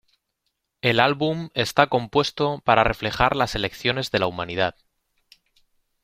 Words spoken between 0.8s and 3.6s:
El álbum está compuesto para reflejar las